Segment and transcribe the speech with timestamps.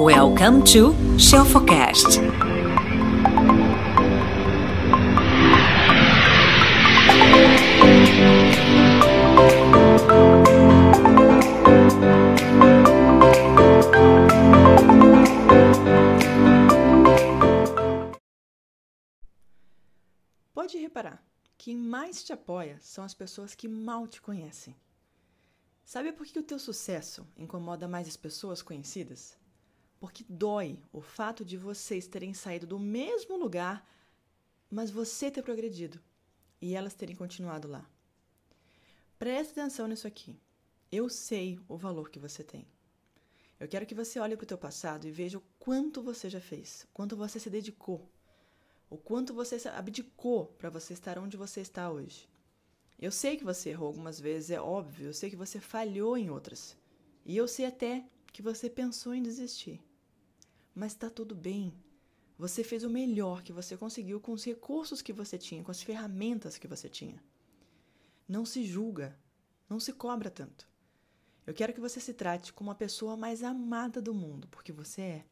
[0.00, 2.20] Welcome to Shelfocast.
[20.54, 21.20] Pode reparar,
[21.56, 24.76] quem mais te apoia são as pessoas que mal te conhecem.
[25.84, 29.37] Sabe por que o teu sucesso incomoda mais as pessoas conhecidas?
[30.00, 33.86] Porque dói o fato de vocês terem saído do mesmo lugar,
[34.70, 36.00] mas você ter progredido
[36.60, 37.88] e elas terem continuado lá.
[39.18, 40.38] Preste atenção nisso aqui.
[40.90, 42.66] Eu sei o valor que você tem.
[43.58, 46.40] Eu quero que você olhe para o teu passado e veja o quanto você já
[46.40, 48.08] fez, quanto você se dedicou,
[48.88, 52.28] o quanto você abdicou para você estar onde você está hoje.
[53.00, 56.30] Eu sei que você errou algumas vezes, é óbvio, eu sei que você falhou em
[56.30, 56.76] outras.
[57.24, 59.80] E eu sei até que você pensou em desistir.
[60.78, 61.74] Mas está tudo bem.
[62.38, 65.82] Você fez o melhor que você conseguiu com os recursos que você tinha, com as
[65.82, 67.20] ferramentas que você tinha.
[68.28, 69.18] Não se julga,
[69.68, 70.68] não se cobra tanto.
[71.44, 75.00] Eu quero que você se trate como a pessoa mais amada do mundo, porque você
[75.02, 75.24] é.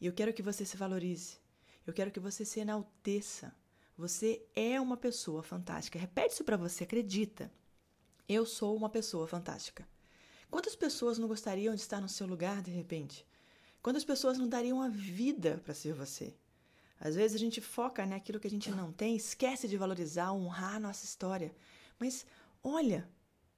[0.00, 1.38] E eu quero que você se valorize.
[1.86, 3.54] Eu quero que você se enalteça.
[3.96, 5.96] Você é uma pessoa fantástica.
[5.96, 7.52] Repete isso para você, acredita.
[8.28, 9.88] Eu sou uma pessoa fantástica.
[10.50, 13.24] Quantas pessoas não gostariam de estar no seu lugar de repente?
[13.86, 16.34] Quantas pessoas não dariam a vida para ser você?
[16.98, 20.74] Às vezes a gente foca naquilo que a gente não tem, esquece de valorizar, honrar
[20.74, 21.54] a nossa história.
[21.96, 22.26] Mas
[22.64, 23.08] olha,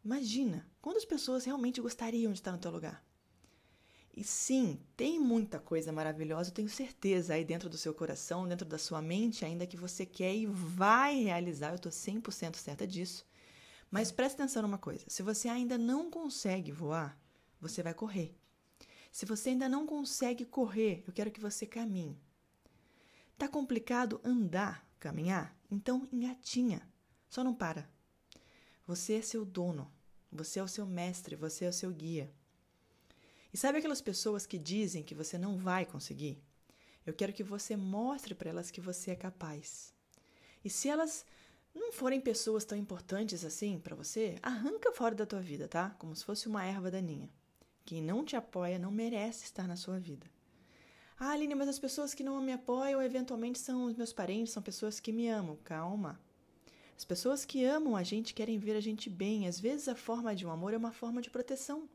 [0.05, 3.03] imagina, quantas pessoas realmente gostariam de estar no teu lugar?
[4.15, 8.67] E sim, tem muita coisa maravilhosa, eu tenho certeza, aí dentro do seu coração, dentro
[8.67, 13.27] da sua mente, ainda que você quer e vai realizar, eu estou 100% certa disso.
[13.91, 17.19] Mas preste atenção numa coisa: se você ainda não consegue voar,
[17.59, 18.37] você vai correr.
[19.19, 22.17] Se você ainda não consegue correr, eu quero que você caminhe.
[23.37, 25.59] Tá complicado andar, caminhar?
[25.69, 26.89] Então engatinha.
[27.29, 27.91] Só não para.
[28.87, 29.93] Você é seu dono.
[30.31, 32.33] Você é o seu mestre, você é o seu guia.
[33.53, 36.41] E sabe aquelas pessoas que dizem que você não vai conseguir?
[37.05, 39.93] Eu quero que você mostre para elas que você é capaz.
[40.65, 41.27] E se elas
[41.75, 45.91] não forem pessoas tão importantes assim para você, arranca fora da tua vida, tá?
[45.99, 47.29] Como se fosse uma erva daninha.
[47.89, 50.27] Quem não te apoia não merece estar na sua vida.
[51.19, 54.63] Ah, Aline, mas as pessoas que não me apoiam eventualmente são os meus parentes, são
[54.63, 55.57] pessoas que me amam.
[55.65, 56.21] Calma.
[56.95, 59.49] As pessoas que amam a gente querem ver a gente bem.
[59.49, 61.89] Às vezes a forma de um amor é uma forma de proteção.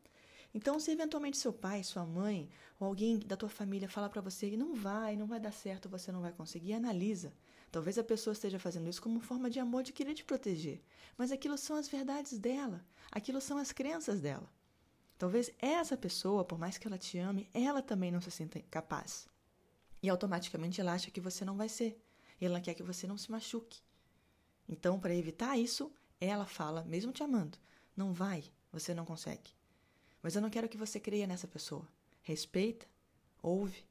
[0.51, 2.49] Então, se eventualmente seu pai, sua mãe
[2.79, 5.87] ou alguém da tua família falar para você que não vai, não vai dar certo,
[5.87, 7.31] você não vai conseguir, analisa.
[7.71, 10.81] Talvez a pessoa esteja fazendo isso como forma de amor, de querer te proteger.
[11.15, 14.49] Mas aquilo são as verdades dela, aquilo são as crenças dela.
[15.23, 19.25] Talvez essa pessoa, por mais que ela te ame, ela também não se sinta capaz.
[20.01, 21.97] E automaticamente ela acha que você não vai ser.
[22.41, 23.79] Ela quer que você não se machuque.
[24.67, 25.89] Então, para evitar isso,
[26.19, 27.57] ela fala, mesmo te amando,
[27.95, 29.51] não vai, você não consegue.
[30.21, 31.87] Mas eu não quero que você creia nessa pessoa.
[32.21, 32.85] Respeita,
[33.41, 33.85] ouve,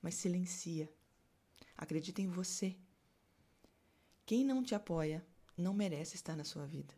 [0.00, 0.88] mas silencia.
[1.76, 2.76] Acredita em você.
[4.24, 5.26] Quem não te apoia
[5.56, 6.94] não merece estar na sua vida.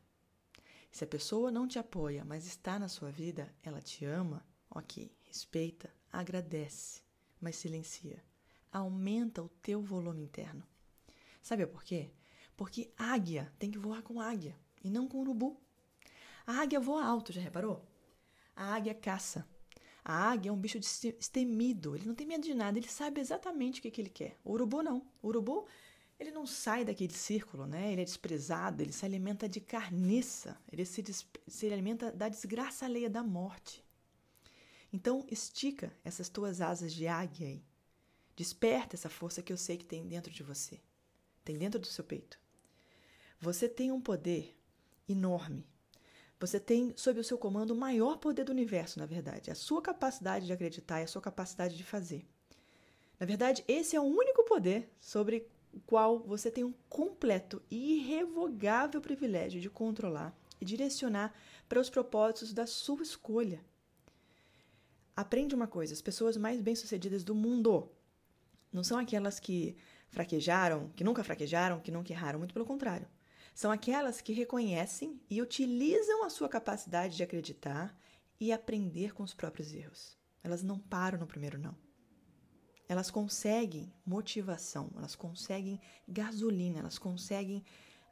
[0.90, 5.12] Se a pessoa não te apoia, mas está na sua vida, ela te ama, ok,
[5.22, 7.02] respeita, agradece,
[7.40, 8.22] mas silencia.
[8.72, 10.66] Aumenta o teu volume interno.
[11.42, 12.10] Sabe por quê?
[12.56, 15.60] Porque águia tem que voar com águia e não com urubu.
[16.46, 17.84] A águia voa alto, já reparou?
[18.56, 19.46] A águia caça.
[20.04, 23.78] A águia é um bicho destemido, ele não tem medo de nada, ele sabe exatamente
[23.78, 24.38] o que, que ele quer.
[24.42, 25.06] O urubu não.
[25.22, 25.66] O urubu
[26.18, 27.92] ele não sai daquele círculo, né?
[27.92, 31.04] Ele é desprezado, ele se alimenta de carniça, ele se,
[31.46, 33.84] se alimenta da desgraça alheia da morte.
[34.92, 37.64] Então, estica essas tuas asas de águia aí.
[38.34, 40.80] Desperta essa força que eu sei que tem dentro de você,
[41.44, 42.38] tem dentro do seu peito.
[43.40, 44.56] Você tem um poder
[45.08, 45.66] enorme.
[46.40, 49.82] Você tem sob o seu comando o maior poder do universo, na verdade, a sua
[49.82, 52.26] capacidade de acreditar e a sua capacidade de fazer.
[53.18, 55.48] Na verdade, esse é o único poder sobre
[55.78, 61.32] o qual você tem um completo e irrevogável privilégio de controlar e direcionar
[61.68, 63.64] para os propósitos da sua escolha.
[65.16, 67.88] Aprende uma coisa: as pessoas mais bem-sucedidas do mundo
[68.72, 69.76] não são aquelas que
[70.10, 73.08] fraquejaram, que nunca fraquejaram, que nunca erraram, muito pelo contrário.
[73.54, 77.96] São aquelas que reconhecem e utilizam a sua capacidade de acreditar
[78.40, 80.16] e aprender com os próprios erros.
[80.42, 81.87] Elas não param no primeiro não
[82.88, 87.62] elas conseguem motivação, elas conseguem gasolina, elas conseguem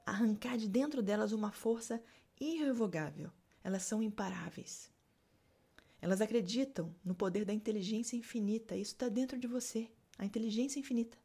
[0.05, 2.00] arrancar de dentro delas uma força
[2.38, 3.32] irrevogável.
[3.64, 4.90] Elas são imparáveis.
[6.00, 8.76] Elas acreditam no poder da inteligência infinita.
[8.76, 11.19] Isso está dentro de você, a inteligência infinita.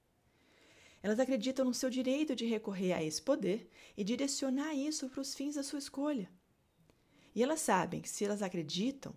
[1.04, 5.36] Elas acreditam no seu direito de recorrer a esse poder e direcionar isso para os
[5.36, 6.32] fins da sua escolha.
[7.36, 9.14] E elas sabem que se elas acreditam,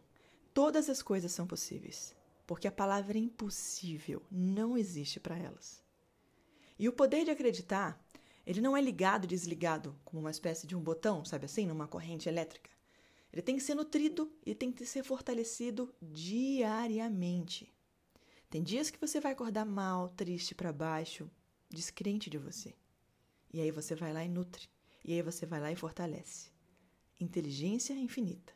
[0.53, 2.15] todas as coisas são possíveis,
[2.47, 5.83] porque a palavra impossível não existe para elas.
[6.79, 8.03] E o poder de acreditar,
[8.47, 11.89] ele não é ligado e desligado como uma espécie de um botão, sabe assim, numa
[11.89, 12.71] corrente elétrica.
[13.33, 17.73] Ele tem que ser nutrido e tem que ser fortalecido diariamente.
[18.49, 21.29] Tem dias que você vai acordar mal, triste, para baixo,
[21.69, 22.75] descrente de você.
[23.53, 24.69] E aí você vai lá e nutre.
[25.05, 26.51] E aí você vai lá e fortalece.
[27.21, 28.53] Inteligência infinita.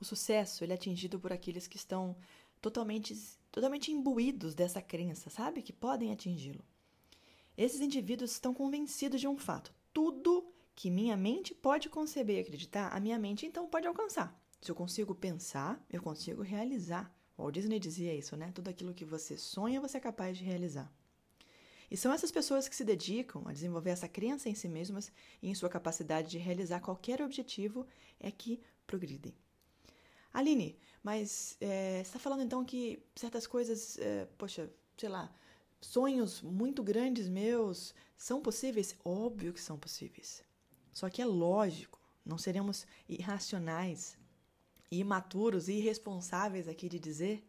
[0.00, 2.16] O sucesso ele é atingido por aqueles que estão
[2.60, 3.14] totalmente,
[3.52, 5.62] totalmente imbuídos dessa crença, sabe?
[5.62, 6.64] Que podem atingi-lo.
[7.56, 12.88] Esses indivíduos estão convencidos de um fato: tudo que minha mente pode conceber e acreditar,
[12.88, 14.34] a minha mente então pode alcançar.
[14.60, 17.14] Se eu consigo pensar, eu consigo realizar.
[17.36, 18.50] Walt Disney dizia isso, né?
[18.54, 20.90] Tudo aquilo que você sonha, você é capaz de realizar.
[21.90, 25.10] E são essas pessoas que se dedicam a desenvolver essa crença em si mesmas
[25.42, 27.86] e em sua capacidade de realizar qualquer objetivo
[28.18, 29.34] é que progridem.
[30.32, 35.32] Aline, mas é, você está falando então que certas coisas, é, poxa, sei lá,
[35.80, 38.94] sonhos muito grandes meus são possíveis?
[39.04, 40.44] Óbvio que são possíveis.
[40.92, 44.18] Só que é lógico, não seremos irracionais,
[44.90, 47.46] imaturos e irresponsáveis aqui de dizer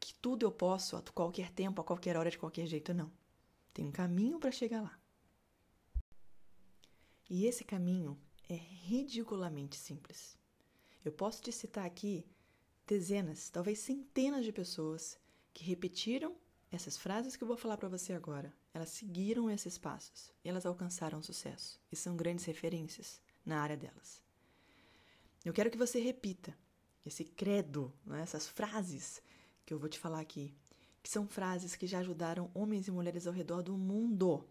[0.00, 3.10] que tudo eu posso a qualquer tempo, a qualquer hora, de qualquer jeito, não.
[3.74, 4.98] Tem um caminho para chegar lá.
[7.28, 8.18] E esse caminho
[8.48, 10.37] é ridiculamente simples.
[11.08, 12.22] Eu posso te citar aqui
[12.86, 15.18] dezenas, talvez centenas de pessoas
[15.54, 16.36] que repetiram
[16.70, 18.52] essas frases que eu vou falar para você agora.
[18.74, 24.22] Elas seguiram esses passos e elas alcançaram sucesso e são grandes referências na área delas.
[25.42, 26.54] Eu quero que você repita
[27.06, 29.22] esse credo, né, essas frases
[29.64, 30.54] que eu vou te falar aqui,
[31.02, 34.46] que são frases que já ajudaram homens e mulheres ao redor do mundo.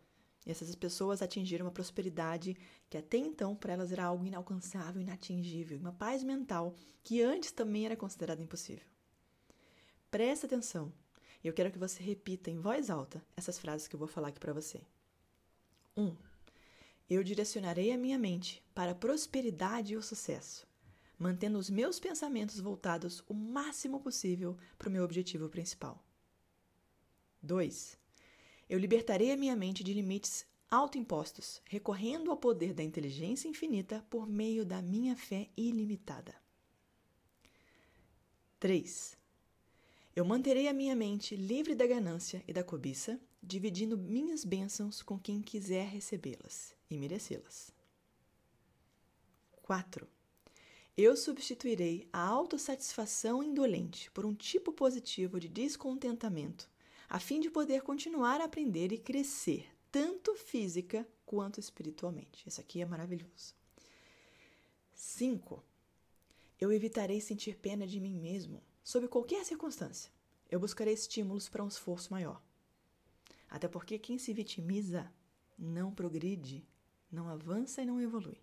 [0.48, 2.56] E essas pessoas atingiram uma prosperidade
[2.90, 6.74] que até então para elas era algo inalcançável, inatingível, uma paz mental
[7.04, 8.88] que antes também era considerada impossível.
[10.10, 10.92] Presta atenção.
[11.44, 14.40] Eu quero que você repita em voz alta essas frases que eu vou falar aqui
[14.40, 14.82] para você.
[15.98, 16.04] 1.
[16.06, 16.16] Um,
[17.10, 20.66] eu direcionarei a minha mente para a prosperidade e o sucesso
[21.18, 26.04] mantendo os meus pensamentos voltados o máximo possível para o meu objetivo principal.
[27.42, 27.98] 2.
[28.70, 34.28] Eu libertarei a minha mente de limites autoimpostos, recorrendo ao poder da inteligência infinita por
[34.28, 36.36] meio da minha fé ilimitada.
[38.60, 39.16] 3.
[40.16, 45.18] Eu manterei a minha mente livre da ganância e da cobiça, dividindo minhas bênçãos com
[45.18, 47.72] quem quiser recebê-las e merecê-las.
[49.62, 50.08] 4.
[50.98, 56.68] Eu substituirei a autossatisfação indolente por um tipo positivo de descontentamento,
[57.10, 62.48] a fim de poder continuar a aprender e crescer, tanto física quanto espiritualmente.
[62.48, 63.56] Isso aqui é maravilhoso.
[64.94, 65.64] 5.
[66.60, 70.12] Eu evitarei sentir pena de mim mesmo, sob qualquer circunstância.
[70.50, 72.42] Eu buscarei estímulos para um esforço maior.
[73.50, 75.12] Até porque quem se vitimiza
[75.58, 76.68] não progride,
[77.12, 78.42] não avança e não evolui.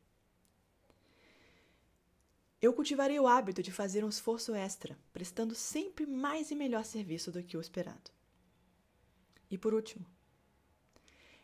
[2.61, 7.31] Eu cultivarei o hábito de fazer um esforço extra, prestando sempre mais e melhor serviço
[7.31, 8.11] do que o esperado.
[9.55, 10.05] E por último,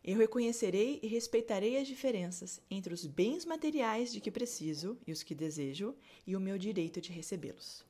[0.03, 5.23] eu reconhecerei e respeitarei as diferenças entre os bens materiais de que preciso e os
[5.23, 5.95] que desejo
[6.27, 7.85] e o meu direito de recebê-los.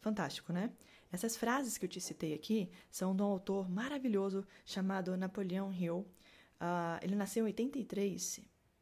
[0.00, 0.72] Fantástico, né?
[1.12, 5.98] Essas frases que eu te citei aqui são de um autor maravilhoso chamado Napoleon Hill.
[5.98, 8.40] Uh, ele nasceu em 83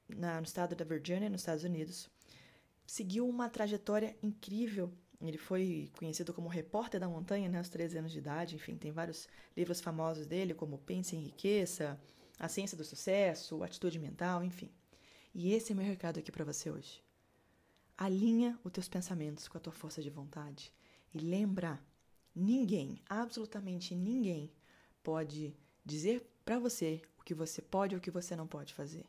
[0.09, 2.09] na, no estado da Virgínia, nos Estados Unidos
[2.88, 4.90] seguiu uma trajetória incrível.
[5.20, 8.54] Ele foi conhecido como repórter da montanha né, aos 13 anos de idade.
[8.54, 12.00] Enfim, tem vários livros famosos dele, como Pense em Riqueza,
[12.38, 14.70] A Ciência do Sucesso, Atitude Mental, enfim.
[15.34, 17.02] E esse é meu recado aqui para você hoje.
[17.96, 20.72] Alinha os teus pensamentos com a tua força de vontade
[21.12, 21.80] e lembra,
[22.34, 24.52] ninguém, absolutamente ninguém,
[25.02, 29.04] pode dizer para você o que você pode ou o que você não pode fazer.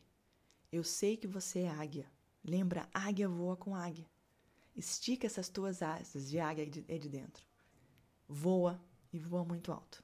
[0.71, 2.05] Eu sei que você é águia.
[2.43, 4.09] Lembra, águia voa com águia.
[4.75, 7.45] Estica essas tuas asas de águia aí de dentro.
[8.27, 10.03] Voa e voa muito alto.